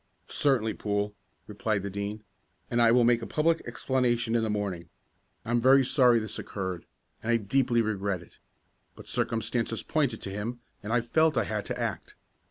[0.29, 1.13] "Certainly, Poole,"
[1.45, 2.23] replied the Dean,
[2.71, 4.89] "and I will make a public explanation in the morning.
[5.45, 6.85] I am very sorry this occurred,
[7.21, 8.39] and I deeply regret it.
[8.95, 12.15] But circumstances pointed to him, and I felt I had to act.